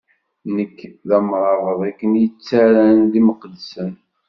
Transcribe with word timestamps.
Nekk, 0.55 0.77
d 1.07 1.09
amṛabeḍ 1.17 1.79
i 1.89 1.91
ken-ittarran 1.99 2.99
d 3.11 3.13
imqeddsen. 3.19 3.93